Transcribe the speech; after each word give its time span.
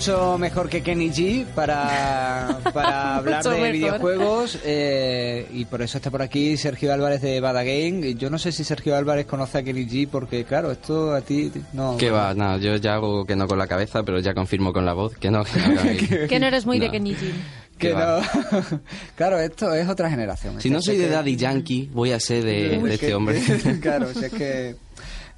mucho 0.00 0.38
mejor 0.38 0.70
que 0.70 0.82
Kenny 0.82 1.10
G 1.10 1.44
para, 1.54 2.58
para 2.72 3.16
hablar 3.16 3.42
de 3.44 3.50
mejor. 3.50 3.72
videojuegos 3.72 4.58
eh, 4.64 5.46
y 5.52 5.66
por 5.66 5.82
eso 5.82 5.98
está 5.98 6.10
por 6.10 6.22
aquí 6.22 6.56
Sergio 6.56 6.90
Álvarez 6.94 7.20
de 7.20 7.38
Bada 7.40 7.62
Game. 7.64 8.14
Yo 8.14 8.30
no 8.30 8.38
sé 8.38 8.50
si 8.50 8.64
Sergio 8.64 8.96
Álvarez 8.96 9.26
conoce 9.26 9.58
a 9.58 9.62
Kenny 9.62 9.84
G 9.86 10.08
porque 10.10 10.44
claro, 10.44 10.72
esto 10.72 11.12
a 11.14 11.20
ti 11.20 11.52
no. 11.74 11.98
Que 11.98 12.10
va, 12.10 12.32
no, 12.32 12.56
yo 12.56 12.76
ya 12.76 12.94
hago 12.94 13.26
que 13.26 13.36
no 13.36 13.46
con 13.46 13.58
la 13.58 13.66
cabeza, 13.66 14.02
pero 14.02 14.20
ya 14.20 14.32
confirmo 14.32 14.72
con 14.72 14.86
la 14.86 14.94
voz 14.94 15.18
que 15.18 15.30
no. 15.30 15.44
Que 15.44 15.58
no, 15.60 15.82
que- 16.08 16.26
Que 16.28 16.40
no 16.40 16.46
eres 16.46 16.64
muy 16.64 16.78
de. 16.78 16.90
Kenny 16.90 17.14
G. 17.14 17.30
Que 17.76 17.92
no. 17.92 18.20
claro, 19.16 19.38
esto 19.38 19.74
es 19.74 19.86
otra 19.86 20.08
generación. 20.08 20.62
Si 20.62 20.70
no 20.70 20.80
soy 20.80 20.96
Sé 20.96 21.02
de 21.02 21.08
que- 21.08 21.14
Daddy 21.14 21.36
Yankee, 21.36 21.90
voy 21.92 22.12
a 22.12 22.20
ser 22.20 22.42
de, 22.42 22.78
Uy, 22.82 22.88
de 22.88 22.98
que- 22.98 23.04
este 23.06 23.14
hombre. 23.14 23.38
claro, 23.82 24.14
si 24.14 24.24
es 24.24 24.32
que 24.32 24.76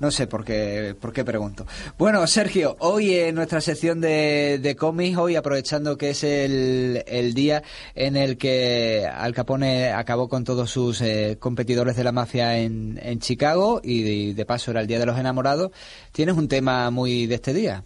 no 0.03 0.11
sé 0.11 0.27
por 0.27 0.45
qué, 0.45 0.97
por 1.01 1.13
qué 1.13 1.25
pregunto. 1.25 1.65
Bueno, 1.97 2.27
Sergio, 2.27 2.77
hoy 2.81 3.15
en 3.15 3.37
nuestra 3.37 3.61
sección 3.61 4.01
de, 4.01 4.59
de 4.61 4.75
cómics, 4.75 5.17
hoy 5.17 5.37
aprovechando 5.37 5.97
que 5.97 6.11
es 6.11 6.25
el, 6.25 7.05
el 7.07 7.35
día 7.35 7.63
en 7.95 8.17
el 8.17 8.37
que 8.37 9.07
Al 9.07 9.33
Capone 9.33 9.93
acabó 9.93 10.29
con 10.29 10.43
todos 10.43 10.69
sus 10.73 11.01
eh, 11.03 11.37
competidores 11.39 11.95
de 11.95 12.03
la 12.03 12.11
mafia 12.11 12.59
en, 12.59 12.99
en 13.01 13.21
Chicago 13.21 13.81
y 13.81 14.03
de, 14.03 14.35
de 14.35 14.45
paso 14.45 14.73
era 14.73 14.81
el 14.81 14.89
Día 14.89 14.99
de 14.99 15.07
los 15.07 15.17
Enamorados, 15.17 15.71
tienes 16.11 16.37
un 16.37 16.49
tema 16.49 16.91
muy 16.91 17.27
de 17.27 17.37
este 17.37 17.55
día. 17.55 17.85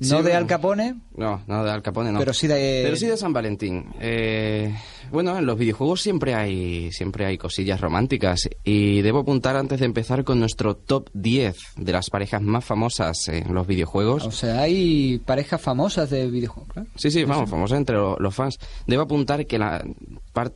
No 0.00 0.18
Sí, 0.18 0.22
de. 0.24 0.34
Al 0.34 0.46
Capone, 0.46 0.94
No, 1.16 1.42
no 1.46 1.62
de 1.64 1.70
Al 1.70 1.82
Capone, 1.82 2.10
no. 2.10 2.18
pero 2.18 2.32
sí 2.32 2.46
de... 2.46 2.80
Pero 2.84 2.96
sí 2.96 3.06
de 3.06 3.16
San 3.16 3.32
Valentín. 3.32 3.84
Eh, 4.00 4.74
bueno, 5.10 5.36
en 5.38 5.44
los 5.44 5.58
videojuegos 5.58 6.00
siempre 6.00 6.34
hay, 6.34 6.90
siempre 6.92 7.26
hay 7.26 7.36
cosillas 7.36 7.80
románticas 7.80 8.48
y 8.64 9.02
debo 9.02 9.18
apuntar 9.20 9.56
antes 9.56 9.80
de 9.80 9.86
empezar 9.86 10.24
con 10.24 10.40
nuestro 10.40 10.74
top 10.76 11.10
10 11.14 11.56
de 11.76 11.92
las 11.92 12.08
parejas 12.10 12.40
más 12.42 12.64
famosas 12.64 13.28
en 13.28 13.52
los 13.54 13.66
videojuegos. 13.66 14.24
O 14.24 14.30
sea, 14.30 14.60
hay 14.62 15.18
parejas 15.18 15.60
famosas 15.60 16.08
de 16.10 16.28
videojuegos. 16.30 16.72
claro. 16.72 16.88
Sí, 16.96 17.10
sí, 17.10 17.24
vamos, 17.24 17.50
famosas 17.50 17.78
entre 17.78 17.96
lo- 17.96 18.16
los 18.18 18.34
fans. 18.34 18.58
Debo 18.86 19.02
apuntar 19.02 19.46
que 19.46 19.58
la 19.58 19.84
par- 20.32 20.52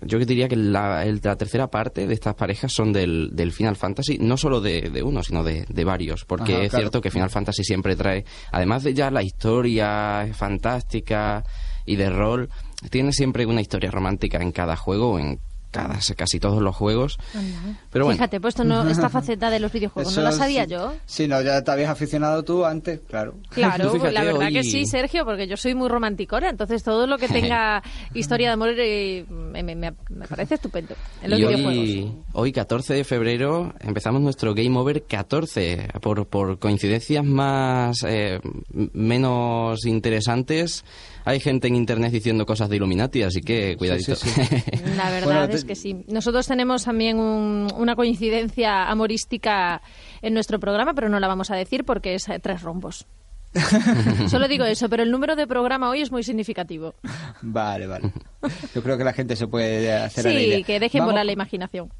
yo 0.00 0.18
que 0.18 0.26
diría 0.26 0.48
que 0.48 0.56
la, 0.56 1.04
el- 1.04 1.20
la 1.22 1.36
tercera 1.36 1.68
parte 1.68 2.06
de 2.06 2.14
estas 2.14 2.34
parejas 2.34 2.72
son 2.72 2.92
del, 2.92 3.30
del 3.32 3.52
Final 3.52 3.76
Fantasy, 3.76 4.18
no 4.18 4.36
solo 4.36 4.60
de, 4.60 4.90
de 4.90 5.02
uno, 5.02 5.22
sino 5.22 5.42
de, 5.42 5.64
de 5.68 5.84
varios, 5.84 6.24
porque 6.24 6.54
Ajá, 6.54 6.62
es 6.64 6.70
claro. 6.70 6.82
cierto 6.84 7.00
que 7.00 7.10
Final 7.10 7.30
Fantasy 7.30 7.64
siempre 7.64 7.96
trae, 7.96 8.24
además 8.52 8.82
de 8.84 8.94
ya 8.94 9.10
la 9.10 9.22
historia 9.22 10.28
fantástica 10.34 11.44
y 11.86 11.96
de 11.96 12.10
rol, 12.10 12.48
tiene 12.90 13.12
siempre 13.12 13.46
una 13.46 13.60
historia 13.60 13.90
romántica 13.90 14.38
en 14.40 14.52
cada 14.52 14.76
juego, 14.76 15.18
en 15.18 15.38
cada, 15.74 15.98
casi 16.16 16.40
todos 16.40 16.62
los 16.62 16.74
juegos. 16.76 17.18
Pero 17.90 18.04
bueno, 18.06 18.16
Fíjate, 18.16 18.40
pues 18.40 18.52
esto 18.52 18.64
no, 18.64 18.88
esta 18.88 19.08
faceta 19.10 19.50
de 19.50 19.58
los 19.60 19.72
videojuegos 19.72 20.12
Eso 20.12 20.20
no 20.22 20.30
la 20.30 20.32
sabía 20.32 20.64
sí. 20.64 20.70
yo. 20.70 20.94
Sí, 21.04 21.28
no, 21.28 21.42
ya 21.42 21.62
te 21.62 21.70
habías 21.70 21.90
aficionado 21.90 22.42
tú 22.44 22.64
antes, 22.64 23.00
claro. 23.08 23.34
Claro, 23.50 23.90
fíjate, 23.92 24.12
la 24.12 24.24
verdad 24.24 24.48
que 24.50 24.62
sí, 24.62 24.86
Sergio, 24.86 25.24
porque 25.24 25.46
yo 25.46 25.56
soy 25.56 25.74
muy 25.74 25.88
romanticona, 25.88 26.48
entonces 26.48 26.82
todo 26.82 27.06
lo 27.06 27.18
que 27.18 27.28
tenga 27.40 27.82
historia 28.14 28.48
de 28.48 28.52
amor 28.54 28.70
eh, 28.78 29.24
me, 29.28 29.62
me- 29.62 29.74
me- 29.74 29.92
parece 30.28 30.54
estupendo 30.54 30.94
en 31.22 31.30
los 31.30 31.38
y 31.40 31.42
videojuegos. 31.44 31.76
hoy, 31.78 32.12
hoy, 32.32 32.52
14 32.52 32.94
de 32.94 33.04
febrero, 33.04 33.74
empezamos 33.80 34.22
nuestro 34.22 34.54
Game 34.54 34.78
Over 34.78 35.02
14. 35.02 35.88
Por, 36.00 36.26
por 36.26 36.58
coincidencias 36.58 37.24
más 37.24 38.04
eh, 38.06 38.40
menos 38.92 39.84
interesantes, 39.86 40.84
hay 41.24 41.40
gente 41.40 41.68
en 41.68 41.76
internet 41.76 42.12
diciendo 42.12 42.44
cosas 42.46 42.68
de 42.68 42.76
Illuminati, 42.76 43.22
así 43.22 43.40
que 43.40 43.76
cuidadito. 43.76 44.14
sí, 44.16 44.28
sí. 44.28 44.40
La 44.96 45.10
verdad 45.10 45.24
Bueno, 45.24 45.48
te- 45.48 45.56
es 45.56 45.64
que 45.64 45.74
sí. 45.74 46.04
Nosotros 46.08 46.46
tenemos 46.46 46.84
también 46.84 47.18
un- 47.18 47.68
una 47.76 47.96
coincidencia 47.96 48.88
amorística 48.90 49.80
en 50.22 50.34
nuestro 50.34 50.58
programa, 50.60 50.94
pero 50.94 51.08
no 51.08 51.18
la 51.20 51.28
vamos 51.28 51.50
a 51.50 51.56
decir 51.56 51.84
porque 51.84 52.14
es 52.14 52.26
tres 52.42 52.62
rombos. 52.62 53.06
Solo 54.28 54.48
digo 54.48 54.64
eso, 54.64 54.88
pero 54.88 55.02
el 55.02 55.10
número 55.10 55.36
de 55.36 55.46
programa 55.46 55.88
hoy 55.90 56.02
es 56.02 56.10
muy 56.10 56.22
significativo. 56.22 56.94
Vale, 57.42 57.86
vale. 57.86 58.10
Yo 58.74 58.82
creo 58.82 58.98
que 58.98 59.04
la 59.04 59.12
gente 59.12 59.36
se 59.36 59.46
puede 59.46 59.92
hacer 59.92 60.26
a 60.26 60.30
la 60.30 60.38
Sí, 60.38 60.46
idea. 60.46 60.62
que 60.62 60.80
dejen 60.80 60.98
Vamos 61.00 61.12
volar 61.12 61.26
la 61.26 61.32
imaginación. 61.32 61.90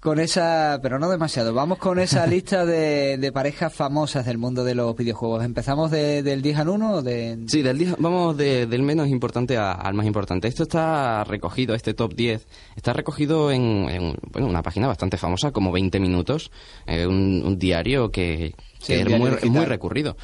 Con 0.00 0.18
esa, 0.18 0.80
pero 0.82 0.98
no 0.98 1.08
demasiado. 1.08 1.54
Vamos 1.54 1.78
con 1.78 1.98
esa 1.98 2.26
lista 2.26 2.64
de, 2.64 3.18
de 3.18 3.32
parejas 3.32 3.72
famosas 3.74 4.26
del 4.26 4.38
mundo 4.38 4.64
de 4.64 4.74
los 4.74 4.96
videojuegos. 4.96 5.44
¿Empezamos 5.44 5.90
de- 5.90 6.22
del 6.22 6.42
10 6.42 6.58
al 6.58 6.68
1 6.70 6.92
o 6.94 7.02
de...? 7.02 7.38
Sí, 7.46 7.62
del 7.62 7.78
día- 7.78 7.94
vamos 7.98 8.36
de- 8.36 8.66
del 8.66 8.82
menos 8.82 9.08
importante 9.08 9.56
a- 9.56 9.72
al 9.72 9.94
más 9.94 10.06
importante. 10.06 10.48
Esto 10.48 10.62
está 10.64 11.22
recogido, 11.24 11.74
este 11.74 11.94
top 11.94 12.14
10, 12.14 12.46
está 12.74 12.92
recogido 12.92 13.50
en, 13.52 13.88
en, 13.88 14.14
bueno, 14.32 14.48
una 14.48 14.62
página 14.62 14.86
bastante 14.88 15.16
famosa, 15.18 15.52
como 15.52 15.70
20 15.72 16.00
minutos, 16.00 16.50
eh, 16.86 17.06
un, 17.06 17.42
un 17.44 17.58
diario 17.58 18.10
que, 18.10 18.54
Sí, 18.80 18.94
que 18.94 19.00
es 19.00 19.06
diario 19.06 19.18
muy, 19.40 19.50
muy 19.50 19.64
recurrido. 19.66 20.16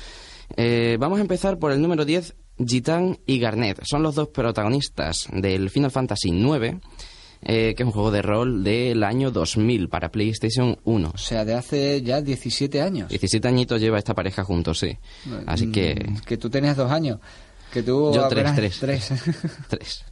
Eh, 0.56 0.96
vamos 0.98 1.18
a 1.18 1.22
empezar 1.22 1.58
por 1.58 1.72
el 1.72 1.80
número 1.80 2.04
10, 2.04 2.34
Gitan 2.66 3.18
y 3.26 3.38
Garnet. 3.38 3.80
Son 3.84 4.02
los 4.02 4.14
dos 4.14 4.28
protagonistas 4.28 5.28
del 5.32 5.70
Final 5.70 5.90
Fantasy 5.90 6.28
IX, 6.30 6.78
eh, 7.42 7.74
que 7.74 7.82
es 7.82 7.86
un 7.86 7.92
juego 7.92 8.10
de 8.10 8.22
rol 8.22 8.62
del 8.62 9.02
año 9.04 9.30
2000 9.30 9.88
para 9.88 10.10
PlayStation 10.10 10.78
1. 10.84 11.10
O 11.14 11.18
sea, 11.18 11.44
de 11.44 11.54
hace 11.54 12.02
ya 12.02 12.20
17 12.20 12.80
años. 12.80 13.08
17 13.08 13.48
añitos 13.48 13.80
lleva 13.80 13.98
esta 13.98 14.14
pareja 14.14 14.44
juntos, 14.44 14.78
sí. 14.78 14.96
Así 15.46 15.72
que... 15.72 15.94
Mm, 16.08 16.16
Que 16.18 16.36
tú 16.36 16.50
tenías 16.50 16.76
dos 16.76 16.90
años. 16.90 17.18
Que 17.72 17.82
tú 17.82 18.12
Yo 18.14 18.28
tres, 18.28 18.78
tres. 18.78 18.78
Tres. 19.68 20.04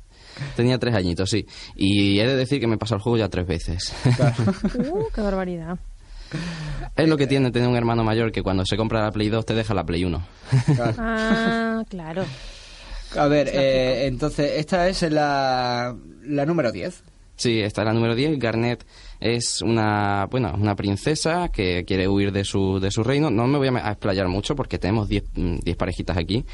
Tenía 0.56 0.78
tres 0.78 0.94
añitos, 0.94 1.28
sí. 1.28 1.46
Y 1.76 2.18
he 2.18 2.26
de 2.26 2.34
decir 2.34 2.58
que 2.60 2.66
me 2.66 2.76
he 2.76 2.78
pasado 2.78 2.96
el 2.96 3.02
juego 3.02 3.18
ya 3.18 3.28
tres 3.28 3.46
veces. 3.46 3.92
Uh, 4.90 5.04
qué 5.14 5.20
barbaridad. 5.20 5.78
Es 6.96 7.08
lo 7.08 7.16
que 7.16 7.26
tiene 7.26 7.50
tener 7.50 7.68
un 7.68 7.76
hermano 7.76 8.04
mayor 8.04 8.32
que 8.32 8.42
cuando 8.42 8.64
se 8.64 8.76
compra 8.76 9.02
la 9.02 9.10
Play 9.10 9.28
2 9.28 9.46
te 9.46 9.54
deja 9.54 9.74
la 9.74 9.84
Play 9.84 10.04
1. 10.04 10.26
Claro. 10.74 10.94
Ah, 10.98 11.84
claro. 11.88 12.24
A 13.16 13.26
ver, 13.26 13.48
eh, 13.52 14.06
entonces, 14.06 14.52
esta 14.56 14.88
es 14.88 15.02
la, 15.10 15.96
la 16.22 16.46
número 16.46 16.70
10. 16.70 17.02
Sí, 17.40 17.60
esta 17.60 17.80
es 17.82 17.86
la 17.86 17.94
número 17.94 18.14
10. 18.14 18.38
Garnet 18.38 18.84
es 19.18 19.62
una, 19.62 20.26
bueno, 20.26 20.52
una 20.54 20.76
princesa 20.76 21.48
que 21.48 21.84
quiere 21.86 22.06
huir 22.06 22.32
de 22.32 22.44
su, 22.44 22.78
de 22.78 22.90
su 22.90 23.02
reino. 23.02 23.30
No 23.30 23.46
me 23.46 23.58
voy 23.58 23.68
a 23.68 23.90
explayar 23.90 24.28
mucho 24.28 24.54
porque 24.54 24.78
tenemos 24.78 25.08
10 25.08 25.24
mm, 25.34 25.56
10 25.64 25.76
parejitas 25.76 26.16
aquí. 26.16 26.44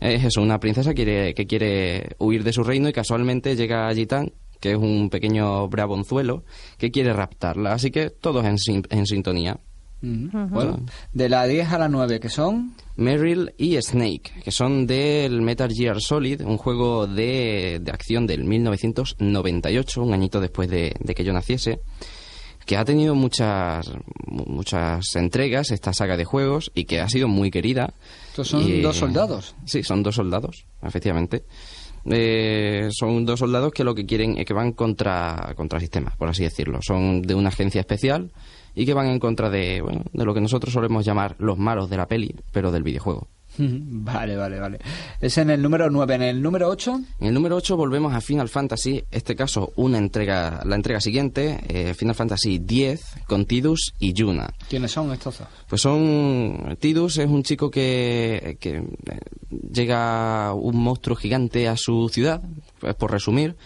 Es 0.00 0.24
eso, 0.24 0.40
una 0.40 0.60
princesa 0.60 0.94
quiere, 0.94 1.34
que 1.34 1.46
quiere 1.46 2.14
huir 2.18 2.44
de 2.44 2.52
su 2.52 2.62
reino 2.62 2.88
y 2.88 2.92
casualmente 2.92 3.56
llega 3.56 3.88
a 3.88 3.94
Gitán, 3.94 4.32
que 4.60 4.70
es 4.70 4.78
un 4.78 5.10
pequeño 5.10 5.68
brabonzuelo, 5.68 6.44
que 6.78 6.92
quiere 6.92 7.12
raptarla. 7.12 7.72
Así 7.72 7.90
que 7.90 8.10
todos 8.10 8.44
en 8.46 9.06
sintonía. 9.06 9.58
Bueno, 10.00 10.80
de 11.12 11.28
la 11.28 11.46
10 11.46 11.72
a 11.72 11.78
la 11.78 11.88
9, 11.88 12.20
que 12.20 12.28
son... 12.28 12.74
Meryl 12.96 13.52
y 13.56 13.80
Snake, 13.80 14.32
que 14.42 14.50
son 14.50 14.86
del 14.86 15.40
Metal 15.40 15.70
Gear 15.72 16.00
Solid, 16.00 16.40
un 16.42 16.56
juego 16.56 17.06
de, 17.06 17.78
de 17.80 17.90
acción 17.92 18.26
del 18.26 18.42
1998, 18.44 20.02
un 20.02 20.12
añito 20.14 20.40
después 20.40 20.68
de, 20.68 20.94
de 20.98 21.14
que 21.14 21.22
yo 21.24 21.32
naciese, 21.32 21.80
que 22.66 22.76
ha 22.76 22.84
tenido 22.84 23.14
muchas, 23.14 23.90
mu- 24.26 24.44
muchas 24.46 25.14
entregas 25.14 25.70
esta 25.70 25.92
saga 25.92 26.16
de 26.16 26.24
juegos 26.24 26.70
y 26.74 26.84
que 26.86 27.00
ha 27.00 27.08
sido 27.08 27.28
muy 27.28 27.50
querida. 27.52 27.94
Estos 28.30 28.48
son 28.48 28.62
Y, 28.68 28.80
dos 28.80 28.96
soldados. 28.96 29.54
Sí, 29.64 29.82
son 29.84 30.02
dos 30.02 30.16
soldados, 30.16 30.66
efectivamente. 30.82 31.44
Eh, 32.10 32.88
son 32.90 33.24
dos 33.26 33.38
soldados 33.40 33.72
que 33.72 33.84
lo 33.84 33.94
que 33.94 34.06
quieren 34.06 34.38
es 34.38 34.44
que 34.46 34.54
van 34.54 34.72
contra, 34.72 35.52
contra 35.56 35.78
sistemas, 35.80 36.16
por 36.16 36.28
así 36.28 36.42
decirlo. 36.42 36.80
Son 36.82 37.22
de 37.22 37.34
una 37.34 37.48
agencia 37.50 37.80
especial 37.80 38.30
y 38.74 38.86
que 38.86 38.94
van 38.94 39.06
en 39.06 39.18
contra 39.18 39.50
de, 39.50 39.80
bueno, 39.80 40.02
de 40.12 40.24
lo 40.24 40.34
que 40.34 40.40
nosotros 40.40 40.72
solemos 40.72 41.04
llamar 41.04 41.36
los 41.38 41.58
malos 41.58 41.90
de 41.90 41.96
la 41.96 42.06
peli, 42.06 42.34
pero 42.52 42.70
del 42.70 42.82
videojuego. 42.82 43.28
Vale, 43.58 44.36
vale, 44.36 44.60
vale. 44.60 44.78
Es 45.20 45.36
en 45.38 45.50
el 45.50 45.60
número 45.60 45.90
9. 45.90 46.14
¿En 46.14 46.22
el 46.22 46.42
número 46.42 46.68
8? 46.68 47.00
En 47.20 47.26
el 47.26 47.34
número 47.34 47.56
8 47.56 47.76
volvemos 47.76 48.14
a 48.14 48.20
Final 48.20 48.48
Fantasy, 48.48 49.02
este 49.10 49.34
caso 49.34 49.72
una 49.76 49.98
entrega, 49.98 50.62
la 50.64 50.76
entrega 50.76 51.00
siguiente, 51.00 51.60
eh, 51.68 51.94
Final 51.94 52.14
Fantasy 52.14 52.56
X, 52.56 53.04
con 53.26 53.46
Tidus 53.46 53.94
y 53.98 54.12
Yuna. 54.12 54.54
¿Quiénes 54.68 54.92
son 54.92 55.12
estos 55.12 55.38
dos? 55.38 55.48
Pues 55.68 55.82
son... 55.82 56.76
Tidus 56.78 57.18
es 57.18 57.26
un 57.26 57.42
chico 57.42 57.70
que, 57.70 58.58
que 58.60 58.76
eh, 58.76 58.84
llega 59.72 60.52
un 60.54 60.76
monstruo 60.76 61.16
gigante 61.16 61.68
a 61.68 61.76
su 61.76 62.08
ciudad, 62.10 62.42
pues 62.78 62.94
por 62.94 63.10
resumir, 63.10 63.56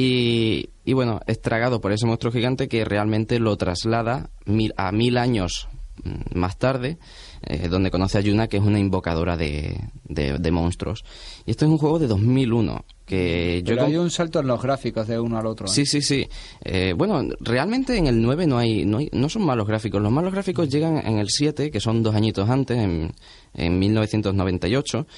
y, 0.00 0.70
y 0.84 0.92
bueno, 0.92 1.20
es 1.26 1.42
tragado 1.42 1.80
por 1.80 1.90
ese 1.90 2.06
monstruo 2.06 2.32
gigante 2.32 2.68
que 2.68 2.84
realmente 2.84 3.40
lo 3.40 3.56
traslada 3.56 4.30
mil, 4.44 4.72
a 4.76 4.92
mil 4.92 5.18
años 5.18 5.66
mm, 6.04 6.38
más 6.38 6.56
tarde 6.56 6.98
eh, 7.42 7.66
donde 7.66 7.90
conoce 7.90 8.18
a 8.18 8.20
Yuna, 8.20 8.46
que 8.46 8.58
es 8.58 8.62
una 8.62 8.78
invocadora 8.78 9.36
de, 9.36 9.76
de, 10.04 10.50
monstruos. 10.52 11.04
Y 11.46 11.50
esto 11.50 11.64
es 11.64 11.70
un 11.72 11.78
juego 11.78 11.98
de 11.98 12.06
2001. 12.06 12.84
Que 13.06 13.60
Pero 13.66 13.86
hay 13.86 13.96
un 13.96 14.10
salto 14.12 14.38
en 14.38 14.46
los 14.46 14.62
gráficos 14.62 15.08
de 15.08 15.18
uno 15.18 15.36
al 15.36 15.46
otro. 15.46 15.66
¿eh? 15.66 15.70
Sí, 15.70 15.84
sí, 15.84 16.00
sí. 16.00 16.28
Eh, 16.62 16.94
bueno, 16.96 17.28
realmente 17.40 17.96
en 17.96 18.06
el 18.06 18.22
9 18.22 18.46
no 18.46 18.58
hay, 18.58 18.84
no 18.84 18.98
hay, 18.98 19.08
no 19.12 19.28
son 19.28 19.44
malos 19.44 19.66
gráficos. 19.66 20.00
Los 20.00 20.12
malos 20.12 20.32
gráficos 20.32 20.68
llegan 20.68 21.04
en 21.04 21.18
el 21.18 21.28
7, 21.28 21.72
que 21.72 21.80
son 21.80 22.04
dos 22.04 22.14
añitos 22.14 22.48
antes, 22.48 22.78
en, 22.78 23.12
en 23.54 23.78
1998 23.80 25.08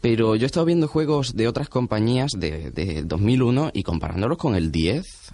pero 0.00 0.36
yo 0.36 0.44
he 0.44 0.46
estado 0.46 0.66
viendo 0.66 0.88
juegos 0.88 1.34
de 1.34 1.48
otras 1.48 1.68
compañías 1.68 2.32
de, 2.36 2.70
de 2.70 3.02
2001 3.02 3.70
y 3.74 3.82
comparándolos 3.82 4.38
con 4.38 4.54
el 4.54 4.70
10, 4.70 5.32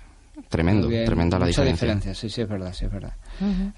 tremendo, 0.48 0.88
tremenda 0.88 1.38
la 1.38 1.46
diferencia. 1.46 1.86
diferencia. 1.86 2.14
Sí, 2.14 2.28
sí, 2.30 2.42
es 2.42 2.48
verdad, 2.48 2.72
sí, 2.72 2.86
es 2.86 2.92
verdad. 2.92 3.14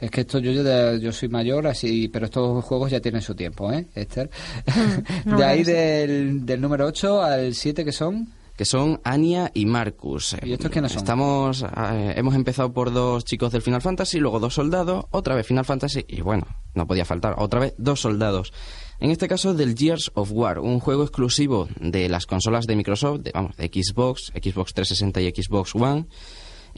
Es 0.01 0.11
que 0.11 0.23
esto 0.23 0.39
yo, 0.39 0.53
yo, 0.99 1.13
soy 1.13 1.29
mayor, 1.29 1.67
así 1.67 2.09
pero 2.09 2.27
estos 2.27 2.65
juegos 2.65 2.91
ya 2.91 3.01
tienen 3.01 3.23
su 3.23 3.35
tiempo, 3.35 3.73
¿eh, 3.73 3.87
Esther? 3.95 4.31
de 5.25 5.45
ahí 5.45 5.65
del, 5.65 6.45
del 6.47 6.61
número 6.61 6.87
8 6.87 7.23
al 7.23 7.55
7 7.55 7.85
que 7.85 7.93
son 7.93 8.29
que 8.57 8.65
son 8.65 9.01
Anya 9.05 9.51
y 9.53 9.67
Marcus. 9.67 10.35
¿Y 10.43 10.55
estos 10.55 10.71
quiénes 10.71 10.93
son? 10.93 11.03
Estamos, 11.03 11.63
eh, 11.63 12.15
hemos 12.17 12.35
empezado 12.35 12.73
por 12.73 12.91
dos 12.91 13.25
chicos 13.25 13.53
del 13.53 13.61
Final 13.61 13.83
Fantasy, 13.83 14.19
luego 14.19 14.41
dos 14.41 14.55
soldados, 14.55 15.05
otra 15.11 15.35
vez 15.35 15.47
Final 15.47 15.67
Fantasy 15.67 16.05
y 16.09 16.23
bueno, 16.23 16.47
no 16.75 16.87
podía 16.87 17.05
faltar, 17.05 17.35
otra 17.37 17.61
vez 17.61 17.75
dos 17.77 18.01
soldados. 18.01 18.53
En 18.99 19.11
este 19.11 19.29
caso 19.29 19.53
del 19.55 19.77
Gears 19.77 20.11
of 20.15 20.31
War, 20.33 20.59
un 20.59 20.81
juego 20.81 21.03
exclusivo 21.03 21.69
de 21.79 22.09
las 22.09 22.27
consolas 22.27 22.67
de 22.67 22.77
Microsoft, 22.77 23.21
de, 23.21 23.31
vamos, 23.33 23.57
de 23.57 23.67
Xbox, 23.67 24.33
Xbox 24.35 24.73
360 24.73 25.21
y 25.21 25.31
Xbox 25.31 25.75
One 25.75 26.07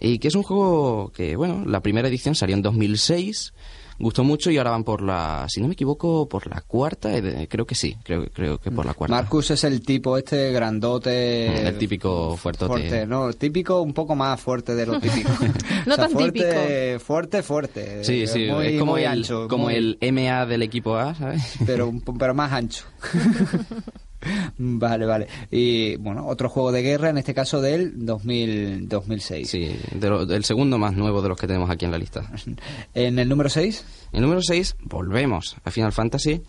y 0.00 0.19
que 0.19 0.29
es 0.29 0.35
un 0.35 0.43
juego 0.43 1.12
que, 1.15 1.37
bueno, 1.37 1.65
la 1.67 1.81
primera 1.81 2.09
edición 2.09 2.35
salió 2.35 2.55
en 2.55 2.62
2006, 2.62 3.53
gustó 3.99 4.25
mucho 4.25 4.50
y 4.50 4.59
ahora 4.59 4.71
van 4.71 4.85
por 4.85 5.03
la, 5.03 5.47
si 5.49 5.61
no 5.61 5.69
me 5.69 5.75
equivoco, 5.75 6.29
por 6.29 6.47
la 6.47 6.61
cuarta, 6.61 7.17
eh, 7.17 7.47
creo 7.49 7.67
que 7.67 7.75
sí, 7.75 7.97
creo, 8.03 8.27
creo 8.31 8.59
que 8.59 8.71
por 8.71 8.87
la 8.87 8.95
cuarta. 8.95 9.15
Marcus 9.15 9.50
es 9.50 9.65
el 9.65 9.83
tipo 9.83 10.17
este 10.17 10.53
grandote. 10.53 11.50
Mm, 11.50 11.67
el 11.67 11.79
típico 11.79 12.37
fuerte. 12.37 12.67
Fuerte, 12.67 13.06
no, 13.06 13.33
típico 13.33 13.83
un 13.83 13.93
poco 13.93 14.15
más 14.15 14.41
fuerte 14.41 14.75
de 14.75 14.87
lo 14.87 15.00
típico. 15.00 15.31
no 15.87 15.97
tan 15.97 16.11
fuerte, 16.11 16.33
típico. 16.33 17.05
Fuerte, 17.05 17.43
fuerte. 17.43 18.05
Sí, 18.05 18.27
sí, 18.27 18.45
es 18.45 18.79
como, 18.79 18.97
el, 18.97 19.06
ancho, 19.06 19.49
como 19.49 19.71
el 19.71 19.99
MA 20.12 20.47
del 20.47 20.62
equipo 20.62 20.97
A, 20.97 21.15
¿sabes? 21.15 21.56
Pero, 21.67 21.93
pero 22.19 22.35
más 22.35 22.53
ancho. 22.53 22.85
Vale, 24.58 25.06
vale. 25.06 25.28
Y 25.50 25.96
bueno, 25.96 26.26
otro 26.26 26.48
juego 26.48 26.72
de 26.72 26.82
guerra, 26.82 27.10
en 27.10 27.19
este 27.19 27.34
caso 27.34 27.60
del 27.60 28.04
2000, 28.04 28.88
2006. 28.88 29.48
Sí, 29.48 29.76
el 30.00 30.44
segundo 30.44 30.78
más 30.78 30.94
nuevo 30.94 31.22
de 31.22 31.28
los 31.28 31.38
que 31.38 31.46
tenemos 31.46 31.70
aquí 31.70 31.84
en 31.84 31.90
la 31.90 31.98
lista. 31.98 32.30
¿En 32.94 33.19
el 33.19 33.28
número 33.28 33.48
6? 33.48 33.84
En 34.12 34.16
el 34.16 34.22
número 34.22 34.42
6 34.42 34.76
volvemos 34.84 35.56
a 35.64 35.70
Final 35.70 35.92
Fantasy. 35.92 36.42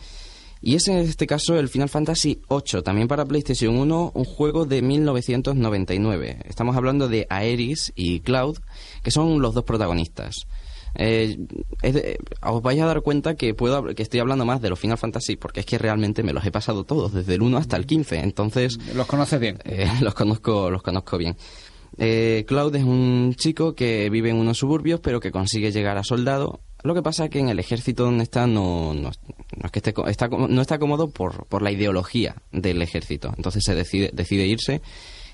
Y 0.61 0.75
es 0.75 0.87
en 0.89 0.97
este 0.97 1.25
caso 1.25 1.57
el 1.57 1.69
Final 1.69 1.87
Fantasy 1.87 2.41
8, 2.49 2.83
también 2.83 3.07
para 3.07 3.25
PlayStation 3.25 3.77
1, 3.77 4.11
un 4.13 4.25
juego 4.25 4.65
de 4.65 4.81
1999. 4.81 6.39
Estamos 6.45 6.75
hablando 6.75 7.07
de 7.07 7.25
Aeris 7.29 7.93
y 7.95 8.19
Cloud, 8.19 8.57
que 9.01 9.11
son 9.11 9.41
los 9.41 9.53
dos 9.53 9.63
protagonistas. 9.63 10.47
Eh, 10.95 11.37
os 12.41 12.61
vais 12.61 12.81
a 12.81 12.85
dar 12.85 13.01
cuenta 13.01 13.35
que 13.35 13.53
puedo 13.53 13.83
que 13.95 14.03
estoy 14.03 14.19
hablando 14.19 14.45
más 14.45 14.61
de 14.61 14.69
los 14.69 14.79
Final 14.79 14.97
Fantasy 14.97 15.35
porque 15.35 15.61
es 15.61 15.65
que 15.65 15.77
realmente 15.77 16.23
me 16.23 16.33
los 16.33 16.45
he 16.45 16.51
pasado 16.51 16.83
todos 16.83 17.13
desde 17.13 17.35
el 17.35 17.41
1 17.41 17.57
hasta 17.57 17.77
el 17.77 17.85
15 17.85 18.19
entonces 18.19 18.79
los 18.95 19.05
conoces 19.07 19.39
bien. 19.39 19.59
eh, 19.65 19.87
los 20.01 20.13
conozco 20.13 20.69
los 20.71 20.81
conozco 20.81 21.17
bien. 21.17 21.37
Eh, 21.97 22.45
Cloud 22.47 22.75
es 22.75 22.83
un 22.83 23.33
chico 23.35 23.75
que 23.75 24.09
vive 24.09 24.29
en 24.29 24.37
unos 24.37 24.57
suburbios 24.57 24.99
pero 24.99 25.19
que 25.19 25.31
consigue 25.31 25.71
llegar 25.71 25.97
a 25.97 26.03
soldado. 26.03 26.61
Lo 26.81 26.93
que 26.95 27.01
pasa 27.01 27.25
es 27.25 27.29
que 27.29 27.39
en 27.39 27.49
el 27.49 27.59
ejército 27.59 28.03
donde 28.03 28.23
está 28.23 28.47
no, 28.47 28.93
no, 28.93 29.09
es 29.09 29.71
que 29.71 29.79
esté, 29.79 29.93
está, 30.07 30.29
no 30.29 30.61
está 30.61 30.79
cómodo 30.79 31.09
por, 31.09 31.45
por 31.47 31.61
la 31.61 31.71
ideología 31.71 32.35
del 32.53 32.81
ejército. 32.81 33.33
Entonces 33.35 33.63
se 33.65 33.75
decide, 33.75 34.11
decide 34.13 34.45
irse 34.47 34.81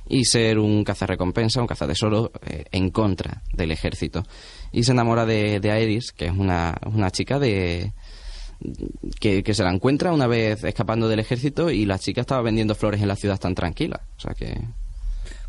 y 0.07 0.25
ser 0.25 0.59
un 0.59 0.83
cazarrecompensa, 0.83 1.61
un 1.61 1.67
cazatesoro 1.67 2.31
eh, 2.45 2.65
en 2.71 2.89
contra 2.89 3.41
del 3.53 3.71
ejército. 3.71 4.23
Y 4.71 4.83
se 4.83 4.91
enamora 4.91 5.25
de, 5.25 5.59
de 5.59 5.71
Aeris, 5.71 6.11
que 6.11 6.25
es 6.25 6.31
una, 6.31 6.77
una 6.85 7.11
chica 7.11 7.39
de, 7.39 7.93
que, 9.19 9.43
que, 9.43 9.53
se 9.53 9.63
la 9.63 9.71
encuentra 9.71 10.13
una 10.13 10.27
vez 10.27 10.63
escapando 10.63 11.07
del 11.07 11.19
ejército 11.19 11.69
y 11.69 11.85
la 11.85 11.99
chica 11.99 12.21
estaba 12.21 12.41
vendiendo 12.41 12.75
flores 12.75 13.01
en 13.01 13.07
la 13.07 13.15
ciudad 13.15 13.39
tan 13.39 13.55
tranquila. 13.55 14.01
O 14.17 14.19
sea 14.19 14.33
que... 14.33 14.61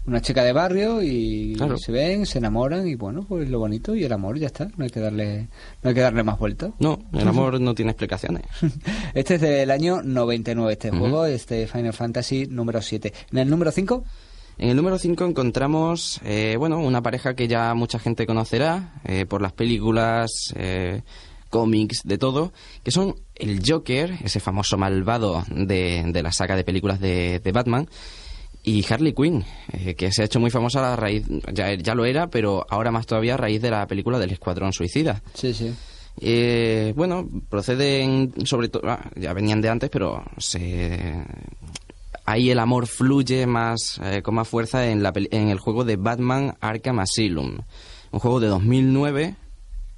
Una 0.06 0.20
chica 0.20 0.44
de 0.44 0.52
barrio 0.52 1.02
y 1.02 1.56
se 1.78 1.90
ven, 1.90 2.26
se 2.26 2.38
enamoran 2.38 2.86
y 2.86 2.94
bueno, 2.94 3.26
pues 3.28 3.50
lo 3.50 3.58
bonito 3.58 3.96
y 3.96 4.04
el 4.04 4.12
amor 4.12 4.38
ya 4.38 4.46
está. 4.46 4.68
No 4.76 4.84
hay 4.84 4.90
que 4.90 5.00
darle, 5.00 5.48
no 5.82 5.88
hay 5.88 5.94
que 5.94 6.00
darle 6.00 6.22
más 6.22 6.38
vueltas. 6.38 6.70
No, 6.78 7.00
el 7.12 7.26
amor 7.28 7.60
no 7.60 7.74
tiene 7.74 7.90
explicaciones. 7.90 8.44
Este 9.14 9.34
es 9.34 9.40
del 9.40 9.68
año 9.72 10.02
99, 10.02 10.72
este 10.72 10.90
juego, 10.90 11.26
este 11.26 11.66
Final 11.66 11.92
Fantasy 11.92 12.46
número 12.46 12.80
7. 12.82 13.12
¿En 13.32 13.38
el 13.38 13.50
número 13.50 13.72
5? 13.72 14.04
En 14.58 14.70
el 14.70 14.76
número 14.76 14.98
5 14.98 15.24
encontramos, 15.26 16.18
eh, 16.24 16.56
bueno, 16.58 16.78
una 16.78 17.02
pareja 17.02 17.34
que 17.34 17.46
ya 17.46 17.74
mucha 17.74 17.98
gente 17.98 18.26
conocerá 18.26 18.94
eh, 19.04 19.26
por 19.26 19.42
las 19.42 19.52
películas, 19.52 20.30
eh, 20.56 21.02
cómics, 21.50 22.00
de 22.04 22.16
todo, 22.16 22.52
que 22.82 22.90
son 22.90 23.16
el 23.34 23.60
Joker, 23.66 24.14
ese 24.24 24.40
famoso 24.40 24.78
malvado 24.78 25.44
de, 25.50 26.04
de 26.06 26.22
la 26.22 26.32
saga 26.32 26.56
de 26.56 26.64
películas 26.64 27.00
de, 27.00 27.40
de 27.40 27.52
Batman, 27.52 27.86
y 28.62 28.84
Harley 28.90 29.12
Quinn, 29.12 29.44
que 29.96 30.10
se 30.10 30.22
ha 30.22 30.24
hecho 30.24 30.40
muy 30.40 30.50
famosa 30.50 30.92
a 30.92 30.96
raíz, 30.96 31.24
ya, 31.52 31.72
ya, 31.74 31.94
lo 31.94 32.04
era, 32.04 32.26
pero 32.26 32.66
ahora 32.68 32.90
más 32.90 33.06
todavía 33.06 33.34
a 33.34 33.36
raíz 33.36 33.62
de 33.62 33.70
la 33.70 33.86
película 33.86 34.18
del 34.18 34.32
Escuadrón 34.32 34.72
Suicida. 34.72 35.22
Sí, 35.34 35.54
sí. 35.54 35.72
bueno, 36.96 37.28
proceden 37.48 38.32
sobre 38.44 38.68
todo, 38.68 38.90
ah, 38.90 39.08
ya 39.14 39.32
venían 39.34 39.60
de 39.60 39.68
antes, 39.68 39.88
pero 39.88 40.24
se 40.38 41.24
ahí 42.26 42.50
el 42.50 42.58
amor 42.58 42.86
fluye 42.86 43.46
más 43.46 44.00
eh, 44.02 44.22
con 44.22 44.34
más 44.34 44.48
fuerza 44.48 44.88
en, 44.88 45.02
la, 45.02 45.12
en 45.14 45.48
el 45.48 45.58
juego 45.58 45.84
de 45.84 45.96
Batman 45.96 46.56
Arkham 46.60 46.98
Asylum, 46.98 47.58
un 48.10 48.20
juego 48.20 48.40
de 48.40 48.48
2009 48.48 49.36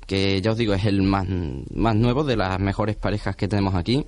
que 0.06 0.40
ya 0.40 0.52
os 0.52 0.56
digo 0.56 0.72
es 0.72 0.86
el 0.86 1.02
más, 1.02 1.26
más 1.74 1.94
nuevo 1.94 2.24
de 2.24 2.36
las 2.36 2.58
mejores 2.58 2.96
parejas 2.96 3.36
que 3.36 3.46
tenemos 3.46 3.74
aquí 3.74 4.06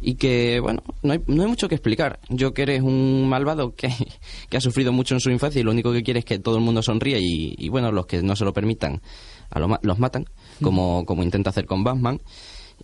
y 0.00 0.14
que, 0.14 0.60
bueno, 0.60 0.82
no 1.02 1.12
hay, 1.12 1.20
no 1.26 1.42
hay 1.42 1.48
mucho 1.48 1.68
que 1.68 1.74
explicar. 1.74 2.20
Joker 2.38 2.70
es 2.70 2.82
un 2.82 3.28
malvado 3.28 3.74
que, 3.74 3.92
que, 4.48 4.56
ha 4.56 4.60
sufrido 4.60 4.92
mucho 4.92 5.14
en 5.14 5.20
su 5.20 5.30
infancia 5.30 5.60
y 5.60 5.64
lo 5.64 5.72
único 5.72 5.92
que 5.92 6.04
quiere 6.04 6.20
es 6.20 6.24
que 6.24 6.38
todo 6.38 6.56
el 6.56 6.62
mundo 6.62 6.82
sonríe 6.82 7.18
y, 7.20 7.68
bueno, 7.68 7.90
los 7.90 8.06
que 8.06 8.22
no 8.22 8.36
se 8.36 8.44
lo 8.44 8.52
permitan 8.52 9.02
a 9.50 9.58
lo, 9.58 9.78
los 9.82 9.98
matan, 9.98 10.26
como, 10.62 11.04
como 11.04 11.22
intenta 11.22 11.50
hacer 11.50 11.66
con 11.66 11.82
Batman. 11.82 12.20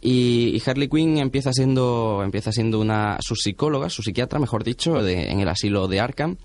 Y, 0.00 0.60
Harley 0.66 0.88
Quinn 0.88 1.18
empieza 1.18 1.52
siendo, 1.52 2.20
empieza 2.22 2.52
siendo 2.52 2.80
una, 2.80 3.18
su 3.20 3.36
psicóloga, 3.36 3.88
su 3.88 4.02
psiquiatra, 4.02 4.38
mejor 4.38 4.64
dicho, 4.64 5.02
de, 5.02 5.30
en 5.30 5.40
el 5.40 5.48
asilo 5.48 5.88
de 5.88 6.00
Arkham, 6.00 6.36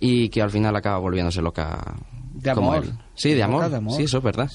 y 0.00 0.28
que 0.28 0.42
al 0.42 0.50
final 0.50 0.74
acaba 0.76 0.98
volviéndose 0.98 1.42
loca. 1.42 1.96
De 2.32 2.50
amor. 2.50 2.84
Sí, 3.14 3.34
de 3.34 3.42
amor. 3.42 3.70
Sí, 3.96 4.04
eso 4.04 4.18
es 4.18 4.24
verdad. 4.24 4.50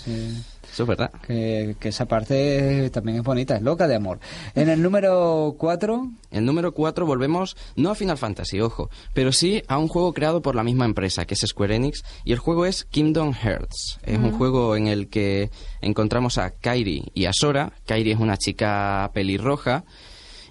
Eso 0.80 0.84
es 0.84 0.98
verdad. 0.98 1.12
Que, 1.28 1.76
esa 1.82 2.06
parte 2.06 2.90
también 2.92 3.18
es 3.18 3.24
bonita, 3.24 3.58
es 3.58 3.62
loca 3.62 3.86
de 3.86 3.96
amor. 3.96 4.22
En 4.56 4.70
el 4.70 4.82
número 4.82 5.56
4... 5.58 6.10
El 6.32 6.46
número 6.46 6.74
4 6.74 7.06
volvemos 7.06 7.58
no 7.76 7.90
a 7.90 7.96
Final 7.96 8.18
Fantasy, 8.18 8.62
ojo, 8.62 8.90
pero 9.14 9.34
sí 9.34 9.62
a 9.68 9.78
un 9.78 9.90
juego 9.90 10.14
creado 10.14 10.42
por 10.42 10.56
la 10.56 10.64
misma 10.64 10.86
empresa, 10.86 11.26
que 11.26 11.34
es 11.34 11.42
Square 11.42 11.76
Enix, 11.76 12.06
y 12.24 12.32
el 12.32 12.40
juego 12.40 12.66
es 12.66 12.86
Kingdom 12.86 13.34
Hearts. 13.34 14.00
Es 14.04 14.20
un 14.20 14.32
juego 14.32 14.78
en 14.78 14.88
el 14.88 15.10
que 15.10 15.52
encontramos 15.82 16.38
a 16.38 16.52
Kairi 16.52 17.12
y 17.14 17.26
a 17.26 17.34
Sora. 17.34 17.74
Kairi 17.86 18.12
es 18.12 18.20
una 18.20 18.38
chica 18.38 19.12
pelirroja 19.14 19.84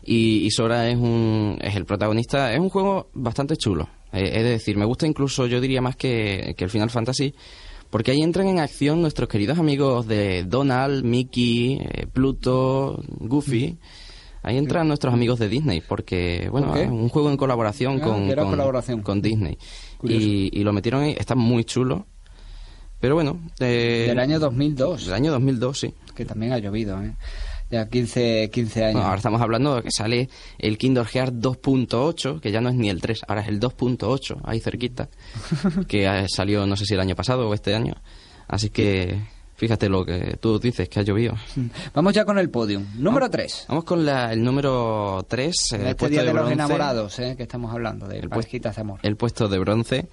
y, 0.03 0.51
Sora 0.51 0.91
es, 0.91 0.97
un, 0.97 1.57
es 1.63 1.75
el 1.75 1.87
protagonista. 1.87 2.53
Es 2.53 2.61
un 2.61 2.69
juego 2.69 3.09
bastante 3.15 3.57
chulo. 3.57 3.89
Eh, 4.13 4.31
es 4.35 4.45
decir, 4.45 4.77
me 4.77 4.85
gusta 4.85 5.07
incluso, 5.07 5.47
yo 5.47 5.59
diría 5.59 5.81
más 5.81 5.97
que, 5.97 6.55
que 6.55 6.65
el 6.65 6.71
Final 6.71 6.91
Fantasy, 6.91 7.35
porque 7.91 8.11
ahí 8.11 8.23
entran 8.23 8.49
en 8.49 8.59
acción 8.59 9.01
nuestros 9.01 9.29
queridos 9.29 9.59
amigos 9.59 10.07
de 10.07 10.45
Donald, 10.45 11.05
Mickey, 11.05 11.79
eh, 11.81 12.07
Pluto, 12.07 13.03
Goofy. 13.09 13.79
Ahí 14.43 14.57
entran 14.57 14.87
nuestros 14.87 15.13
amigos 15.13 15.39
de 15.39 15.49
Disney, 15.49 15.83
porque, 15.87 16.49
bueno, 16.51 16.75
es 16.77 16.89
un 16.89 17.09
juego 17.09 17.31
en 17.31 17.37
colaboración, 17.37 17.99
ah, 18.01 18.05
con, 18.05 18.29
colaboración, 18.29 19.03
con, 19.03 19.21
Disney. 19.21 19.59
Y, 20.03 20.63
lo 20.63 20.73
metieron 20.73 21.03
ahí, 21.03 21.17
está 21.19 21.35
muy 21.35 21.65
chulo. 21.65 22.07
Pero 23.01 23.15
bueno. 23.15 23.41
Eh, 23.61 24.07
del 24.09 24.19
año 24.19 24.39
2002. 24.39 25.07
Del 25.07 25.15
año 25.15 25.33
2002, 25.33 25.79
sí. 25.79 25.95
Que 26.15 26.25
también 26.25 26.53
ha 26.53 26.59
llovido, 26.59 27.03
¿eh? 27.03 27.15
Ya 27.71 27.87
15, 27.89 28.49
15 28.51 28.83
años. 28.85 28.93
Bueno, 28.95 29.07
ahora 29.07 29.19
estamos 29.19 29.41
hablando 29.43 29.75
de 29.77 29.83
que 29.83 29.91
sale 29.91 30.29
el 30.59 30.79
Kingdom 30.79 31.05
Hearts 31.05 31.37
2.8, 31.37 32.41
que 32.41 32.51
ya 32.51 32.61
no 32.63 32.71
es 32.71 32.75
ni 32.77 32.89
el 32.89 33.01
3, 33.01 33.21
ahora 33.29 33.43
es 33.43 33.49
el 33.49 33.61
2.8, 33.61 34.41
ahí 34.45 34.59
cerquita, 34.61 35.09
que 35.89 36.07
eh, 36.07 36.27
salió 36.29 36.67
no 36.67 36.77
sé 36.77 36.87
si 36.87 36.95
el 36.95 37.01
año 37.01 37.15
pasado 37.15 37.49
o 37.49 37.53
este 37.55 37.75
año. 37.75 37.95
Así 38.47 38.71
que 38.71 39.21
fíjate 39.57 39.89
lo 39.91 40.05
que 40.07 40.39
tú 40.41 40.59
dices, 40.59 40.89
que 40.89 41.01
ha 41.01 41.03
llovido. 41.03 41.35
Vamos 41.93 42.15
ya 42.15 42.25
con 42.25 42.39
el 42.39 42.49
podium. 42.49 42.87
Número 42.97 43.29
3. 43.29 43.67
Vamos 43.69 43.85
con 43.85 44.07
la- 44.07 44.33
el 44.33 44.43
número 44.43 45.27
3, 45.29 45.73
el 45.73 45.81
este 45.81 45.95
puesto 45.97 46.09
día 46.13 46.21
de, 46.21 46.27
los 46.29 46.35
bronce. 46.37 46.53
enamorados, 46.55 47.19
¿eh? 47.19 47.35
que 47.37 47.43
estamos 47.43 47.71
hablando, 47.73 48.09
de 48.09 48.19
El 48.21 48.29
parejitas 48.31 48.77
de 48.77 48.81
amor. 48.83 49.01
el 49.03 49.17
puesto 49.17 49.47
de 49.49 49.59
bronce. 49.59 50.09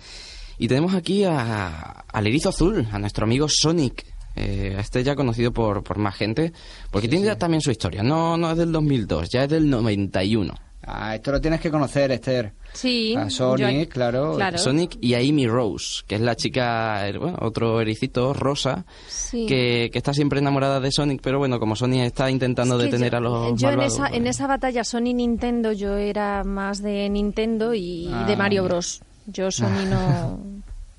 Y 0.58 0.68
tenemos 0.68 0.94
aquí 0.94 1.24
a- 1.24 2.04
al 2.12 2.28
erizo 2.28 2.50
azul, 2.50 2.86
a 2.92 3.00
nuestro 3.00 3.24
amigo 3.26 3.48
Sonic. 3.50 4.06
Eh, 4.36 4.76
este 4.80 5.04
ya 5.04 5.16
conocido 5.16 5.52
por, 5.54 5.84
por 5.84 5.98
más 5.98 6.16
gente, 6.16 6.52
porque 6.92 7.08
tiene 7.08 7.26
ya 7.26 7.38
también 7.38 7.62
su 7.62 7.72
historia. 7.72 8.04
No, 8.04 8.36
no 8.38 8.52
es 8.52 8.58
del 8.58 8.72
2002, 8.72 9.30
ya 9.30 9.44
es 9.46 9.50
del 9.50 9.70
91. 9.70 10.54
Ah, 10.88 11.16
esto 11.16 11.32
lo 11.32 11.42
tienes 11.42 11.62
que 11.62 11.72
conocer, 11.72 12.12
Esther. 12.12 12.54
Sí. 12.74 13.16
A 13.16 13.28
Sonic, 13.32 13.86
yo- 13.88 13.90
claro. 13.90 14.36
Claro. 14.36 14.58
Sonic 14.60 14.98
y 15.02 15.16
a 15.16 15.18
Amy 15.18 15.48
Rose, 15.48 16.04
que 16.06 16.14
es 16.16 16.22
la 16.22 16.36
chica, 16.36 17.06
bueno, 17.20 17.38
otro 17.42 17.82
ericito 17.82 18.34
rosa, 18.34 18.86
Sí. 19.08 19.48
que, 19.48 19.90
que 19.92 19.98
está 19.98 20.14
siempre 20.14 20.38
enamorada 20.40 20.80
de 20.80 20.92
Sonic, 20.92 21.22
pero 21.24 21.40
bueno, 21.40 21.60
como 21.60 21.76
Sonic 21.76 22.02
está 22.02 22.30
intentando 22.30 22.76
Es 22.76 22.82
que 22.82 22.92
detener 22.92 23.14
yo, 23.14 23.18
a 23.18 23.22
los 23.22 23.60
yo 23.60 23.70
en 23.70 23.78
malvados, 23.78 23.94
esa, 23.94 24.08
en 24.16 24.24
pues- 24.24 24.36
esa 24.36 24.46
batalla 24.48 24.84
Sony 24.84 25.14
Nintendo 25.16 25.72
yo 25.72 25.96
era 25.98 26.44
más 26.44 26.84
de 26.84 27.10
Nintendo 27.10 27.74
y 27.74 28.08
Ah. 28.14 28.26
de 28.28 28.36
Mario 28.36 28.66
Bros. 28.66 29.02
Yo 29.26 29.50
Sony 29.50 29.86
no... 29.90 30.40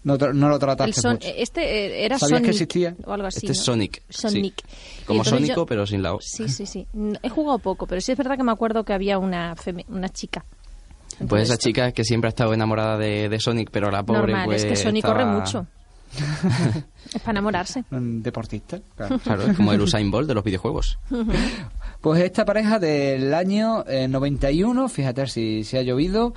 No, 0.06 0.16
no 0.16 0.48
lo 0.48 0.54
El 0.54 0.60
trataste 0.60 1.00
son, 1.00 1.12
mucho. 1.14 1.28
este 1.36 1.60
eh, 1.62 2.04
era 2.04 2.16
¿Sabías 2.18 2.38
que 2.40 2.46
Sonic 2.46 2.50
existía? 2.52 2.96
o 3.04 3.12
algo 3.12 3.26
así. 3.26 3.38
Este 3.46 3.52
es. 3.52 3.58
Sonic, 3.58 4.02
sí. 4.08 4.22
Sonic. 4.28 4.62
Como 5.04 5.24
Sónico, 5.24 5.54
yo- 5.56 5.66
pero 5.66 5.84
sin 5.84 6.02
la 6.02 6.14
O. 6.14 6.20
Sí, 6.20 6.48
sí, 6.48 6.64
sí. 6.64 6.86
He 7.22 7.28
jugado 7.28 7.58
poco, 7.58 7.86
pero 7.88 8.00
sí 8.00 8.12
es 8.12 8.18
verdad 8.18 8.36
que 8.36 8.44
me 8.44 8.52
acuerdo 8.52 8.84
que 8.84 8.92
había 8.92 9.18
una 9.18 9.56
feme- 9.56 9.84
una 9.88 10.08
chica. 10.08 10.44
Pues 11.28 11.42
esa 11.44 11.56
chica 11.56 11.90
que 11.92 12.04
siempre 12.04 12.28
ha 12.28 12.30
estado 12.30 12.54
enamorada 12.54 12.96
de, 12.98 13.28
de 13.28 13.40
Sonic, 13.40 13.70
pero 13.72 13.90
la 13.90 14.04
pobre 14.04 14.20
Normal, 14.32 14.44
pues 14.46 14.62
es 14.64 14.70
que 14.70 14.76
Sonic 14.76 15.04
estaba- 15.04 15.24
corre 15.24 15.26
mucho. 15.40 15.66
es 17.14 17.20
para 17.20 17.32
enamorarse. 17.32 17.84
Un 17.90 18.22
deportista, 18.22 18.78
claro. 18.94 19.18
Claro, 19.18 19.42
es 19.50 19.56
como 19.56 19.72
el 19.72 19.80
Usain 19.80 20.10
Bolt 20.10 20.28
de 20.28 20.34
los 20.34 20.44
videojuegos. 20.44 20.98
Pues 22.00 22.22
esta 22.22 22.44
pareja 22.44 22.78
del 22.78 23.34
año 23.34 23.82
eh, 23.88 24.06
91, 24.06 24.88
fíjate 24.88 25.26
si, 25.26 25.64
si 25.64 25.76
ha 25.76 25.82
llovido, 25.82 26.34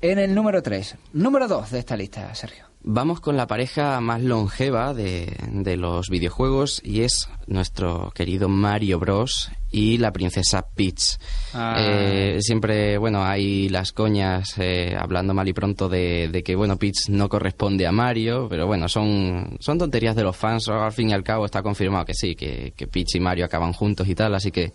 en 0.00 0.20
el 0.20 0.34
número 0.34 0.62
3. 0.62 0.94
Número 1.14 1.48
2 1.48 1.70
de 1.70 1.78
esta 1.80 1.96
lista, 1.96 2.32
Sergio. 2.34 2.66
Vamos 2.82 3.20
con 3.20 3.36
la 3.36 3.46
pareja 3.46 4.00
más 4.00 4.22
longeva 4.22 4.94
de, 4.94 5.36
de 5.52 5.76
los 5.76 6.08
videojuegos 6.08 6.80
y 6.82 7.02
es 7.02 7.28
nuestro 7.46 8.10
querido 8.14 8.48
Mario 8.48 8.98
Bros 8.98 9.50
y 9.70 9.98
la 9.98 10.12
princesa 10.12 10.66
Peach. 10.74 11.18
Ah. 11.52 11.76
Eh, 11.78 12.38
siempre, 12.40 12.96
bueno, 12.96 13.22
hay 13.22 13.68
las 13.68 13.92
coñas 13.92 14.54
eh, 14.58 14.96
hablando 14.98 15.34
mal 15.34 15.46
y 15.46 15.52
pronto 15.52 15.88
de, 15.90 16.28
de 16.32 16.42
que, 16.42 16.56
bueno, 16.56 16.76
Peach 16.78 17.08
no 17.10 17.28
corresponde 17.28 17.86
a 17.86 17.92
Mario, 17.92 18.46
pero 18.48 18.66
bueno, 18.66 18.88
son, 18.88 19.58
son 19.60 19.76
tonterías 19.78 20.16
de 20.16 20.22
los 20.24 20.36
fans. 20.36 20.66
Al 20.68 20.92
fin 20.92 21.10
y 21.10 21.12
al 21.12 21.22
cabo 21.22 21.44
está 21.44 21.62
confirmado 21.62 22.06
que 22.06 22.14
sí, 22.14 22.34
que, 22.34 22.72
que 22.74 22.86
Peach 22.86 23.14
y 23.16 23.20
Mario 23.20 23.44
acaban 23.44 23.74
juntos 23.74 24.08
y 24.08 24.14
tal, 24.14 24.34
así 24.34 24.50
que... 24.50 24.72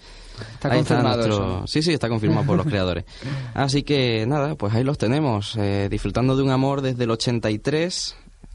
Está 0.53 0.69
ahí 0.69 0.79
confirmado 0.79 1.15
nuestro- 1.27 1.57
eso. 1.59 1.67
Sí, 1.67 1.81
sí, 1.81 1.93
está 1.93 2.07
confirmado 2.09 2.45
por 2.45 2.57
los 2.57 2.65
creadores. 2.67 3.05
Así 3.53 3.83
que 3.83 4.25
nada, 4.27 4.55
pues 4.55 4.73
ahí 4.75 4.83
los 4.83 4.97
tenemos, 4.97 5.55
eh, 5.57 5.87
disfrutando 5.89 6.35
de 6.35 6.43
un 6.43 6.51
amor 6.51 6.81
desde 6.81 7.05
el 7.05 7.11
83, 7.11 8.04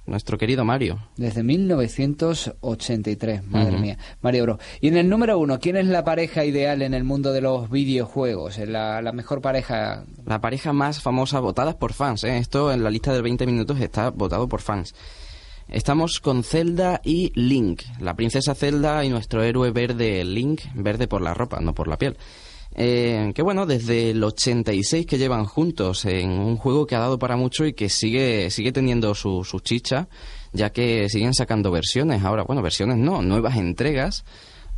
nuestro 0.07 0.38
querido 0.38 0.64
Mario. 0.64 0.99
Desde 1.16 1.42
1983, 1.42 3.47
madre 3.47 3.73
Ujú. 3.75 3.83
mía. 3.83 3.99
Mario 4.23 4.42
Bros. 4.45 4.59
Y 4.80 4.88
en 4.88 4.97
el 4.97 5.09
número 5.09 5.38
1, 5.38 5.59
¿quién 5.61 5.76
es 5.76 5.87
la 5.87 6.04
pareja 6.04 6.45
ideal 6.45 6.83
en 6.83 6.95
el 6.95 7.04
mundo 7.04 7.33
de 7.33 7.40
los 7.40 7.71
videojuegos? 7.71 8.59
Eh, 8.59 8.66
La, 8.66 9.02
la 9.02 9.12
mejor 9.12 9.40
pareja. 9.40 10.04
La 10.26 10.40
pareja 10.40 10.73
más 10.73 11.00
famosa 11.00 11.40
votada 11.40 11.78
por 11.78 11.92
fans, 11.92 12.25
¿eh? 12.25 12.38
esto 12.38 12.73
en 12.73 12.83
la 12.83 12.90
lista 12.90 13.12
de 13.12 13.23
20 13.23 13.47
minutos 13.47 13.80
está 13.80 14.11
votado 14.11 14.49
por 14.49 14.61
fans. 14.61 14.95
Estamos 15.69 16.19
con 16.19 16.42
Zelda 16.42 17.00
y 17.04 17.30
Link, 17.38 17.83
la 18.00 18.14
princesa 18.14 18.57
Zelda 18.57 19.04
y 19.04 19.09
nuestro 19.09 19.45
héroe 19.45 19.71
verde 19.71 20.25
Link, 20.25 20.62
verde 20.75 21.07
por 21.07 21.23
la 21.23 21.33
ropa, 21.33 21.61
no 21.61 21.75
por 21.75 21.87
la 21.87 21.97
piel. 21.97 22.16
Eh, 22.82 23.32
que 23.34 23.42
bueno, 23.42 23.66
desde 23.66 24.10
el 24.12 24.25
86 24.25 25.04
que 25.04 25.18
llevan 25.18 25.44
juntos 25.44 26.06
en 26.06 26.30
un 26.30 26.56
juego 26.56 26.87
que 26.87 26.94
ha 26.94 26.99
dado 26.99 27.18
para 27.18 27.37
mucho 27.37 27.66
y 27.66 27.75
que 27.75 27.90
sigue, 27.90 28.50
sigue 28.50 28.72
teniendo 28.72 29.14
su, 29.14 29.44
su 29.44 29.60
chicha, 29.60 30.08
ya 30.54 30.70
que 30.70 31.06
siguen 31.10 31.34
sacando 31.34 31.70
versiones. 31.70 32.25
Ahora, 32.25 32.42
bueno, 32.44 32.62
versiones 32.62 32.96
no, 32.96 33.20
nuevas 33.20 33.56
entregas. 33.58 34.25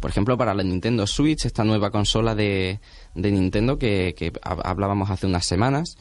Por 0.01 0.11
ejemplo, 0.11 0.37
para 0.37 0.53
la 0.53 0.65
Nintendo 0.65 1.07
Switch, 1.07 1.45
esta 1.47 1.63
nueva 1.63 1.93
consola 1.93 2.35
de, 2.35 2.81
de 3.15 3.31
Nintendo 3.31 3.79
que, 3.79 4.15
que 4.17 4.33
hab- 4.33 4.63
hablábamos 4.65 5.09
hace 5.11 5.29
unas 5.29 5.47
semanas. 5.47 5.97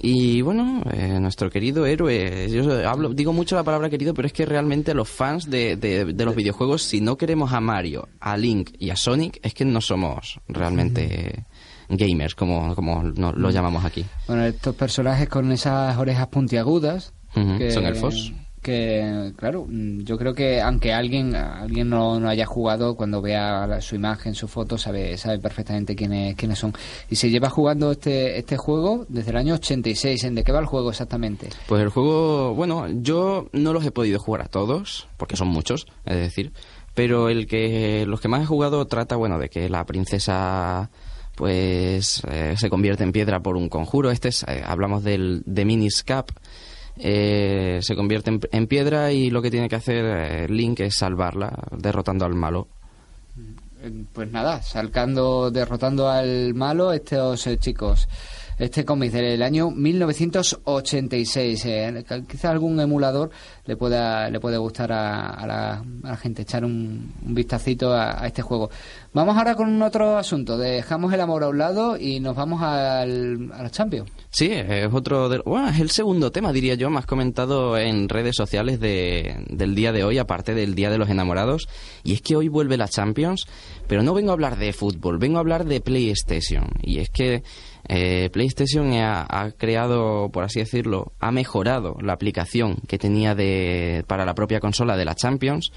Y 0.00 0.42
bueno, 0.42 0.82
eh, 0.92 1.18
nuestro 1.20 1.50
querido 1.50 1.86
héroe, 1.86 2.48
yo 2.50 2.88
hablo, 2.88 3.08
digo 3.14 3.32
mucho 3.32 3.56
la 3.56 3.64
palabra 3.64 3.88
querido, 3.88 4.12
pero 4.14 4.26
es 4.26 4.32
que 4.32 4.44
realmente 4.44 4.92
los 4.94 5.08
fans 5.08 5.48
de, 5.50 5.76
de- 5.76 6.04
de 6.12 6.24
los 6.24 6.36
videojuegos, 6.36 6.82
si 6.82 7.00
no 7.00 7.16
queremos 7.16 7.52
a 7.52 7.60
Mario, 7.60 8.08
a 8.20 8.36
Link 8.36 8.70
y 8.78 8.90
a 8.90 8.96
Sonic, 8.96 9.40
es 9.42 9.54
que 9.54 9.64
no 9.64 9.80
somos 9.80 10.40
realmente 10.46 11.46
gamers, 11.88 12.34
como, 12.34 12.74
como 12.74 13.02
no- 13.02 13.32
lo 13.32 13.50
llamamos 13.50 13.84
aquí. 13.84 14.04
Bueno, 14.26 14.44
estos 14.44 14.74
personajes 14.74 15.28
con 15.28 15.50
esas 15.52 15.96
orejas 15.96 16.28
puntiagudas. 16.28 17.14
Ujú, 17.34 17.70
son 17.70 17.86
elfos. 17.86 18.32
Que, 18.62 19.32
claro, 19.36 19.66
mm, 19.68 20.00
yo 20.00 20.18
creo 20.18 20.34
que 20.34 20.60
aunque 20.60 20.92
alguien 20.92 21.34
alguien 21.34 21.88
no, 21.88 22.18
no 22.18 22.28
haya 22.28 22.46
jugado, 22.46 22.96
cuando 22.96 23.22
vea 23.22 23.80
su 23.80 23.94
imagen, 23.94 24.34
su 24.34 24.48
foto, 24.48 24.78
sabe 24.78 25.16
sabe 25.16 25.38
perfectamente 25.38 25.94
quiénes, 25.94 26.34
quiénes 26.36 26.58
son. 26.58 26.72
Y 27.08 27.16
se 27.16 27.30
lleva 27.30 27.50
jugando 27.50 27.92
este 27.92 28.38
este 28.38 28.56
juego 28.56 29.06
desde 29.08 29.30
el 29.30 29.36
año 29.36 29.54
86. 29.54 30.24
¿En 30.24 30.34
de 30.34 30.44
qué 30.44 30.52
va 30.52 30.60
el 30.60 30.66
juego 30.66 30.90
exactamente? 30.90 31.48
Pues 31.66 31.82
el 31.82 31.88
juego, 31.88 32.54
bueno, 32.54 32.86
yo 32.88 33.48
no 33.52 33.72
los 33.72 33.84
he 33.84 33.90
podido 33.90 34.18
jugar 34.18 34.42
a 34.42 34.48
todos, 34.48 35.08
porque 35.16 35.36
son 35.36 35.48
muchos, 35.48 35.86
es 36.04 36.16
decir, 36.16 36.52
pero 36.94 37.28
el 37.28 37.46
que 37.46 38.04
los 38.06 38.20
que 38.20 38.28
más 38.28 38.42
he 38.42 38.46
jugado 38.46 38.84
trata, 38.86 39.16
bueno, 39.16 39.38
de 39.38 39.48
que 39.48 39.68
la 39.68 39.84
princesa 39.86 40.90
pues 41.38 42.20
eh, 42.28 42.56
se 42.56 42.68
convierte 42.68 43.04
en 43.04 43.12
piedra 43.12 43.40
por 43.40 43.56
un 43.56 43.68
conjuro. 43.68 44.10
Este 44.10 44.28
es, 44.30 44.42
eh, 44.48 44.64
hablamos 44.66 45.04
del 45.04 45.44
de 45.46 45.64
Minis 45.64 46.02
Cap. 46.02 46.32
Eh, 46.98 47.78
se 47.82 47.96
convierte 47.96 48.30
en, 48.30 48.40
en 48.50 48.66
piedra 48.66 49.12
y 49.12 49.30
lo 49.30 49.42
que 49.42 49.50
tiene 49.50 49.68
que 49.68 49.76
hacer 49.76 50.04
eh, 50.04 50.48
Link 50.48 50.80
es 50.80 50.96
salvarla, 50.96 51.52
derrotando 51.76 52.24
al 52.24 52.34
malo. 52.34 52.68
Eh, 53.82 54.04
Pues 54.12 54.30
nada, 54.30 54.60
salcando, 54.62 55.50
derrotando 55.50 56.08
al 56.08 56.54
malo 56.54 56.92
estos 56.92 57.46
eh, 57.46 57.58
chicos. 57.58 58.08
Este 58.58 58.84
cómic 58.84 59.12
del 59.12 59.42
año 59.42 59.70
1986. 59.70 61.64
eh, 61.66 62.04
quizá 62.28 62.50
algún 62.50 62.80
emulador 62.80 63.30
le 63.66 63.76
pueda 63.76 64.28
le 64.30 64.40
puede 64.40 64.58
gustar 64.58 64.90
a, 64.92 65.30
a 65.30 65.46
la, 65.46 66.16
gente 66.16 66.42
echar 66.42 66.64
un, 66.64 67.12
un 67.24 67.34
vistacito 67.34 67.92
a, 67.92 68.22
a 68.22 68.26
este 68.26 68.42
juego. 68.42 68.70
Vamos 69.12 69.36
ahora 69.36 69.54
con 69.54 69.80
otro 69.82 70.16
asunto. 70.16 70.58
Dejamos 70.58 71.12
el 71.12 71.20
amor 71.20 71.44
a 71.44 71.48
un 71.48 71.58
lado 71.58 71.96
y 71.96 72.20
nos 72.20 72.36
vamos 72.36 72.62
al, 72.62 73.50
a 73.52 73.62
los 73.62 73.72
Champions. 73.72 74.10
Sí, 74.30 74.50
es 74.52 74.92
otro 74.92 75.28
de, 75.28 75.38
bueno, 75.38 75.68
es 75.68 75.80
el 75.80 75.90
segundo 75.90 76.30
tema, 76.30 76.52
diría 76.52 76.74
yo, 76.74 76.90
más 76.90 77.06
comentado 77.06 77.78
en 77.78 78.08
redes 78.08 78.36
sociales 78.36 78.78
de, 78.80 79.44
del 79.48 79.74
día 79.74 79.92
de 79.92 80.04
hoy, 80.04 80.18
aparte 80.18 80.54
del 80.54 80.74
Día 80.74 80.90
de 80.90 80.98
los 80.98 81.08
Enamorados. 81.08 81.68
Y 82.04 82.12
es 82.12 82.22
que 82.22 82.36
hoy 82.36 82.48
vuelve 82.48 82.76
la 82.76 82.88
Champions, 82.88 83.46
pero 83.86 84.02
no 84.02 84.14
vengo 84.14 84.30
a 84.30 84.34
hablar 84.34 84.58
de 84.58 84.72
fútbol, 84.72 85.18
vengo 85.18 85.38
a 85.38 85.40
hablar 85.40 85.64
de 85.64 85.80
PlayStation. 85.80 86.68
Y 86.82 86.98
es 86.98 87.08
que 87.08 87.42
eh, 87.88 88.28
PlayStation 88.32 88.92
ha, 88.94 89.26
ha 89.28 89.50
creado, 89.52 90.30
por 90.30 90.44
así 90.44 90.60
decirlo, 90.60 91.12
ha 91.20 91.32
mejorado 91.32 91.96
la 92.00 92.12
aplicación 92.12 92.76
que 92.86 92.98
tenía 92.98 93.34
de, 93.34 94.04
para 94.06 94.24
la 94.24 94.34
propia 94.34 94.60
consola 94.60 94.96
de 94.96 95.04
la 95.04 95.14
Champions. 95.14 95.72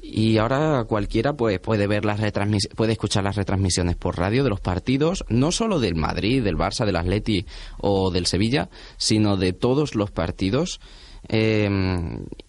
Y 0.00 0.36
ahora 0.36 0.84
cualquiera 0.86 1.32
pues, 1.32 1.58
puede 1.60 1.86
ver 1.86 2.04
las 2.04 2.20
retransmis- 2.20 2.68
puede 2.76 2.92
escuchar 2.92 3.24
las 3.24 3.36
retransmisiones 3.36 3.96
por 3.96 4.18
radio 4.18 4.44
de 4.44 4.50
los 4.50 4.60
partidos, 4.60 5.24
no 5.28 5.50
solo 5.50 5.80
del 5.80 5.94
Madrid, 5.94 6.44
del 6.44 6.56
Barça, 6.56 6.84
del 6.84 6.96
Atleti 6.96 7.46
o 7.78 8.10
del 8.10 8.26
Sevilla, 8.26 8.68
sino 8.98 9.36
de 9.36 9.52
todos 9.54 9.94
los 9.94 10.10
partidos. 10.10 10.78
Eh, 11.28 11.68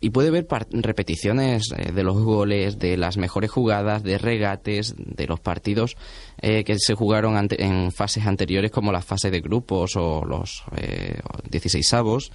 y 0.02 0.10
puede 0.10 0.32
ver 0.32 0.48
repeticiones 0.72 1.72
eh, 1.78 1.92
de 1.92 2.04
los 2.04 2.18
goles, 2.22 2.80
de 2.80 2.98
las 2.98 3.18
mejores 3.18 3.50
jugadas, 3.52 4.04
de 4.04 4.18
regates, 4.18 4.96
de 4.98 5.28
los 5.28 5.40
partidos 5.40 5.96
eh, 6.42 6.64
que 6.64 6.78
se 6.80 6.94
jugaron 6.96 7.38
ante- 7.38 7.64
en 7.64 7.92
fases 7.92 8.26
anteriores 8.26 8.72
como 8.72 8.92
las 8.92 9.06
fases 9.06 9.32
de 9.32 9.42
grupos 9.42 9.96
o 9.96 10.24
los 10.26 10.64
eh, 10.78 11.20
16 11.50 11.94
avos. 11.94 12.32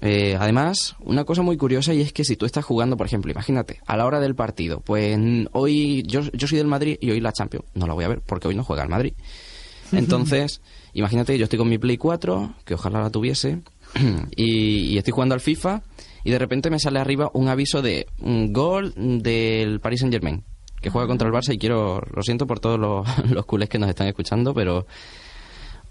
Eh, 0.00 0.36
además, 0.40 0.96
una 1.00 1.24
cosa 1.24 1.42
muy 1.42 1.56
curiosa 1.56 1.92
y 1.94 2.00
es 2.00 2.12
que 2.12 2.24
si 2.24 2.36
tú 2.36 2.46
estás 2.46 2.64
jugando, 2.64 2.96
por 2.96 3.06
ejemplo, 3.06 3.30
imagínate, 3.30 3.78
a 3.86 3.96
la 3.96 4.06
hora 4.06 4.20
del 4.20 4.34
partido, 4.34 4.80
pues 4.80 5.16
hoy 5.52 6.02
yo, 6.06 6.22
yo 6.32 6.46
soy 6.48 6.58
del 6.58 6.66
Madrid 6.66 6.96
y 7.00 7.10
hoy 7.10 7.20
la 7.20 7.32
Champions 7.32 7.66
no 7.74 7.86
la 7.86 7.94
voy 7.94 8.04
a 8.04 8.08
ver 8.08 8.20
porque 8.26 8.48
hoy 8.48 8.54
no 8.54 8.64
juega 8.64 8.82
el 8.82 8.88
Madrid. 8.88 9.12
Entonces, 9.92 10.62
imagínate, 10.94 11.36
yo 11.38 11.44
estoy 11.44 11.58
con 11.58 11.68
mi 11.68 11.76
Play 11.78 11.98
4, 11.98 12.54
que 12.64 12.74
ojalá 12.74 13.02
la 13.02 13.10
tuviese, 13.10 13.60
y, 14.36 14.92
y 14.92 14.98
estoy 14.98 15.12
jugando 15.12 15.34
al 15.34 15.40
FIFA 15.40 15.82
y 16.24 16.30
de 16.30 16.38
repente 16.38 16.70
me 16.70 16.78
sale 16.78 16.98
arriba 16.98 17.30
un 17.34 17.48
aviso 17.48 17.82
de 17.82 18.06
un 18.20 18.52
gol 18.52 18.92
del 18.96 19.80
Paris 19.80 20.00
Saint 20.00 20.12
Germain. 20.12 20.44
que 20.80 20.90
juega 20.90 21.06
contra 21.06 21.28
el 21.28 21.34
Barça 21.34 21.54
y 21.54 21.58
quiero, 21.58 22.00
lo 22.12 22.22
siento 22.22 22.46
por 22.46 22.60
todos 22.60 22.78
los, 22.78 23.06
los 23.30 23.46
culés 23.46 23.68
que 23.68 23.78
nos 23.78 23.88
están 23.88 24.06
escuchando, 24.08 24.54
pero 24.54 24.86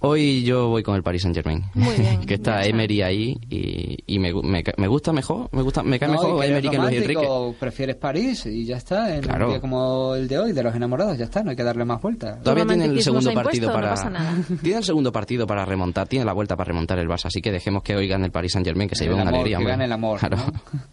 Hoy 0.04 0.44
yo 0.44 0.68
voy 0.70 0.82
con 0.82 0.96
el 0.96 1.04
Paris 1.04 1.22
Saint 1.22 1.36
Germain. 1.36 1.64
Muy 1.76 1.94
bien, 1.98 2.22
que 2.26 2.34
está. 2.34 2.64
Emery 2.66 3.04
ahí 3.04 3.38
y, 3.50 3.98
y 4.08 4.18
me, 4.20 4.34
me, 4.34 4.64
me 4.78 4.88
gusta 4.88 5.14
mejor, 5.14 5.48
me 5.52 5.62
gusta, 5.62 5.84
me 5.84 6.00
cae 6.00 6.10
No, 6.10 6.14
mejor 6.16 6.44
Emery 6.44 6.70
que 6.70 6.78
Luis 6.80 6.98
Enrique. 6.98 7.28
prefieres 7.60 7.96
París 7.98 8.46
y 8.48 8.66
ya 8.66 8.78
está, 8.78 9.16
en 9.16 9.22
Claro. 9.22 9.46
un 9.46 9.52
día 9.52 9.62
como 9.62 10.16
el 10.16 10.28
de 10.28 10.40
hoy, 10.40 10.54
de 10.54 10.64
los 10.64 10.74
enamorados, 10.74 11.18
ya 11.20 11.26
está, 11.26 11.44
no 11.44 11.52
hay 11.52 11.56
que 11.56 11.64
darle 11.64 11.86
más 11.86 12.02
vueltas. 12.02 12.42
Todavía 12.42 12.66
tiene 12.66 12.86
el 12.86 13.02
segundo 13.04 13.32
partido 13.32 13.68
impuesto, 13.68 13.68
no 13.68 13.74
para 13.74 13.90
pasa 13.92 14.10
nada. 14.10 14.36
tiene 14.64 14.78
el 14.80 14.84
segundo 14.84 15.12
partido 15.12 15.46
para 15.46 15.66
remontar, 15.66 16.08
tiene 16.08 16.26
la 16.26 16.34
vuelta 16.34 16.56
para 16.58 16.70
remontar 16.70 16.98
el 16.98 17.08
Barça, 17.08 17.26
así 17.28 17.40
que 17.42 17.52
dejemos 17.52 17.84
que 17.84 17.96
hoy 17.96 18.08
gane 18.08 18.26
el 18.26 18.32
Paris 18.32 18.54
Saint 18.54 18.66
Germain, 18.66 18.90
que 18.90 18.96
se 18.96 19.04
lleve 19.04 19.14
una 19.16 19.24
amor, 19.24 19.36
alegría. 19.36 19.60
que 19.60 19.66
gane 19.66 19.86
el 19.86 19.92
amor. 19.92 20.20
Claro. 20.20 20.38
¿no? 20.38 20.82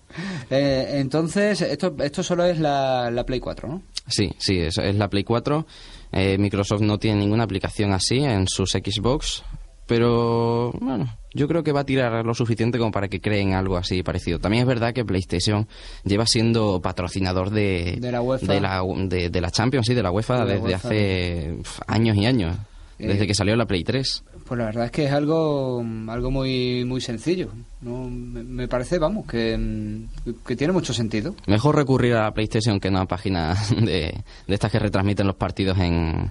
Eh, 0.50 0.98
entonces, 1.00 1.60
esto, 1.60 1.94
esto 2.02 2.22
solo 2.22 2.44
es 2.44 2.58
la, 2.58 3.10
la 3.10 3.24
Play 3.26 3.38
4, 3.40 3.68
¿no? 3.68 3.82
Sí, 4.06 4.32
sí, 4.38 4.58
es, 4.58 4.78
es 4.78 4.94
la 4.96 5.08
Play 5.10 5.22
4. 5.22 5.66
Eh, 6.12 6.38
Microsoft 6.38 6.80
no 6.82 6.98
tiene 6.98 7.20
ninguna 7.20 7.44
aplicación 7.44 7.92
así 7.92 8.18
en 8.18 8.46
sus 8.48 8.70
Xbox, 8.72 9.42
pero 9.86 10.70
bueno, 10.80 11.16
yo 11.34 11.48
creo 11.48 11.62
que 11.62 11.72
va 11.72 11.80
a 11.80 11.84
tirar 11.84 12.24
lo 12.24 12.34
suficiente 12.34 12.78
como 12.78 12.90
para 12.92 13.08
que 13.08 13.20
creen 13.20 13.54
algo 13.54 13.76
así 13.76 14.02
parecido. 14.02 14.38
También 14.38 14.62
es 14.62 14.66
verdad 14.68 14.92
que 14.92 15.04
PlayStation 15.04 15.66
lleva 16.04 16.26
siendo 16.26 16.80
patrocinador 16.82 17.50
de, 17.50 17.96
De 18.00 18.12
la 18.12 18.20
UEFA. 18.20 18.52
de 18.52 18.60
la, 18.60 18.82
de- 19.06 19.30
de 19.30 19.40
la 19.40 19.50
Champions, 19.50 19.86
sí, 19.86 19.94
de 19.94 20.02
la 20.02 20.10
UEFA 20.10 20.38
la 20.38 20.44
desde 20.46 20.62
UEFA. 20.62 20.88
hace 20.88 21.56
años 21.86 22.16
y 22.16 22.26
años, 22.26 22.56
desde 22.98 23.24
Eh, 23.24 23.26
que 23.26 23.34
salió 23.34 23.56
la 23.56 23.66
Play 23.66 23.84
3. 23.84 24.24
Pues 24.48 24.56
la 24.56 24.64
verdad 24.64 24.86
es 24.86 24.90
que 24.90 25.04
es 25.04 25.12
algo, 25.12 25.84
algo 26.08 26.30
muy, 26.30 26.82
muy 26.86 27.02
sencillo. 27.02 27.50
¿no? 27.82 28.08
Me, 28.08 28.42
me 28.42 28.66
parece, 28.66 28.98
vamos, 28.98 29.26
que, 29.26 30.06
que 30.46 30.56
tiene 30.56 30.72
mucho 30.72 30.94
sentido. 30.94 31.34
Mejor 31.46 31.76
recurrir 31.76 32.14
a 32.14 32.22
la 32.22 32.32
PlayStation 32.32 32.80
que 32.80 32.88
a 32.88 32.90
una 32.90 33.04
página 33.04 33.54
de, 33.70 34.24
de 34.46 34.54
estas 34.54 34.72
que 34.72 34.78
retransmiten 34.78 35.26
los 35.26 35.36
partidos 35.36 35.76
en, 35.78 36.30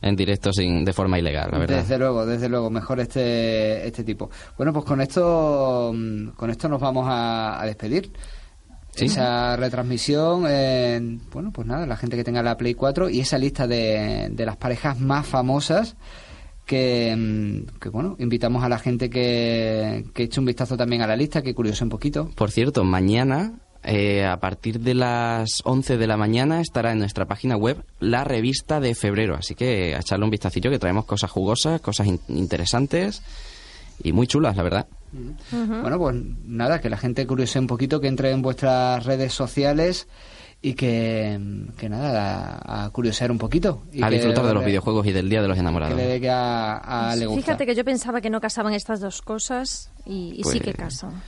en 0.00 0.14
directo 0.14 0.52
sin, 0.52 0.84
de 0.84 0.92
forma 0.92 1.18
ilegal, 1.18 1.48
la 1.50 1.58
verdad. 1.58 1.78
Desde 1.78 1.98
luego, 1.98 2.24
desde 2.24 2.48
luego, 2.48 2.70
mejor 2.70 3.00
este, 3.00 3.84
este 3.84 4.04
tipo. 4.04 4.30
Bueno, 4.56 4.72
pues 4.72 4.84
con 4.84 5.00
esto, 5.00 5.92
con 6.36 6.50
esto 6.50 6.68
nos 6.68 6.80
vamos 6.80 7.06
a, 7.08 7.60
a 7.60 7.66
despedir. 7.66 8.12
Sí. 8.94 9.06
Esa 9.06 9.56
retransmisión, 9.56 10.44
eh, 10.48 11.18
bueno, 11.32 11.50
pues 11.52 11.66
nada, 11.66 11.86
la 11.86 11.96
gente 11.96 12.16
que 12.16 12.22
tenga 12.22 12.42
la 12.42 12.56
Play 12.56 12.74
4 12.74 13.10
y 13.10 13.18
esa 13.20 13.36
lista 13.36 13.66
de, 13.66 14.28
de 14.30 14.46
las 14.46 14.56
parejas 14.56 15.00
más 15.00 15.26
famosas 15.26 15.96
que, 16.68 17.16
mm, 17.16 17.78
que, 17.80 17.88
bueno, 17.88 18.14
invitamos 18.20 18.62
a 18.62 18.68
la 18.68 18.78
gente 18.78 19.10
que, 19.10 20.04
que 20.14 20.24
eche 20.24 20.38
un 20.38 20.46
vistazo 20.46 20.76
también 20.76 21.02
a 21.02 21.06
la 21.08 21.16
lista, 21.16 21.42
que 21.42 21.54
curiose 21.54 21.82
un 21.82 21.90
poquito. 21.90 22.30
Por 22.36 22.50
cierto, 22.52 22.84
mañana, 22.84 23.54
eh, 23.82 24.24
a 24.24 24.38
partir 24.38 24.78
de 24.80 24.94
las 24.94 25.48
11 25.64 25.96
de 25.96 26.06
la 26.06 26.16
mañana, 26.16 26.60
estará 26.60 26.92
en 26.92 26.98
nuestra 26.98 27.24
página 27.24 27.56
web 27.56 27.82
la 28.00 28.22
revista 28.24 28.78
de 28.80 28.94
febrero. 28.94 29.34
Así 29.34 29.54
que 29.54 29.94
a 29.96 30.00
echarle 30.00 30.24
un 30.26 30.30
vistacillo 30.30 30.70
que 30.70 30.78
traemos 30.78 31.06
cosas 31.06 31.30
jugosas, 31.30 31.80
cosas 31.80 32.06
in- 32.06 32.20
interesantes 32.28 33.22
y 34.02 34.12
muy 34.12 34.26
chulas, 34.26 34.54
la 34.56 34.62
verdad. 34.62 34.86
Bueno, 35.50 35.98
pues 35.98 36.16
nada, 36.44 36.80
que 36.82 36.90
la 36.90 36.98
gente 36.98 37.26
curiose 37.26 37.58
un 37.58 37.66
poquito, 37.66 37.98
que 38.00 38.08
entre 38.08 38.30
en 38.30 38.42
vuestras 38.42 39.04
redes 39.06 39.32
sociales 39.32 40.06
y 40.60 40.74
que, 40.74 41.38
que 41.76 41.88
nada, 41.88 42.58
a, 42.64 42.84
a 42.86 42.90
curiosear 42.90 43.30
un 43.30 43.38
poquito. 43.38 43.84
Y 43.92 44.02
a 44.02 44.08
que 44.08 44.16
disfrutar 44.16 44.44
de 44.46 44.54
los 44.54 44.62
le- 44.62 44.66
videojuegos 44.68 45.06
y 45.06 45.12
del 45.12 45.28
Día 45.28 45.40
de 45.42 45.48
los 45.48 45.54
Que 45.54 45.60
Enamorados. 45.60 45.96
le 45.96 46.20
que 46.20 46.30
a, 46.30 46.76
a 47.10 47.16
le 47.16 47.26
gusta. 47.26 47.42
Fíjate 47.42 47.66
que 47.66 47.74
yo 47.74 47.84
pensaba 47.84 48.20
que 48.20 48.30
no 48.30 48.40
casaban 48.40 48.72
estas 48.74 49.00
dos 49.00 49.22
cosas 49.22 49.90
y, 50.04 50.32
y 50.32 50.36
sí 50.38 50.42
Pues- 50.42 50.60
que 50.62 50.72
casan. 50.74 51.22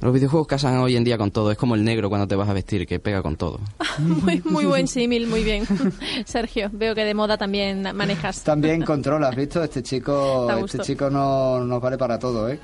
Los 0.00 0.14
videojuegos 0.14 0.46
casan 0.46 0.78
hoy 0.78 0.94
en 0.96 1.02
día 1.02 1.18
con 1.18 1.32
todo. 1.32 1.50
Es 1.50 1.58
como 1.58 1.74
el 1.74 1.84
negro 1.84 2.08
cuando 2.08 2.28
te 2.28 2.36
vas 2.36 2.48
a 2.48 2.52
vestir, 2.52 2.86
que 2.86 3.00
pega 3.00 3.20
con 3.20 3.36
todo. 3.36 3.58
Muy, 3.98 4.40
muy 4.44 4.64
buen 4.64 4.86
símil, 4.86 5.26
muy 5.26 5.42
bien. 5.42 5.66
Sergio, 6.24 6.70
veo 6.72 6.94
que 6.94 7.04
de 7.04 7.14
moda 7.14 7.36
también 7.36 7.82
manejas. 7.96 8.44
También 8.44 8.82
controla, 8.84 9.28
¿has 9.28 9.34
visto? 9.34 9.62
Este 9.62 9.82
chico, 9.82 10.48
este 10.64 10.78
chico 10.78 11.10
no 11.10 11.64
nos 11.64 11.80
vale 11.82 11.98
para 11.98 12.16
todo, 12.16 12.48
¿eh? 12.48 12.60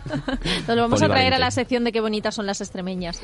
Nos 0.69 0.77
lo 0.77 0.83
vamos 0.83 1.03
a 1.03 1.09
traer 1.09 1.35
a 1.35 1.41
la 1.41 1.51
sección 1.51 1.83
de 1.83 1.91
qué 1.91 2.01
bonitas 2.01 2.37
son 2.37 2.47
las 2.47 2.61
extremeñas. 2.61 3.19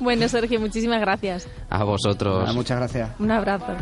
bueno, 0.00 0.28
Sergio, 0.28 0.58
muchísimas 0.58 1.00
gracias. 1.00 1.46
A 1.70 1.84
vosotros. 1.84 2.52
Muchas 2.54 2.78
gracias. 2.78 3.10
Un 3.20 3.30
abrazo. 3.30 3.76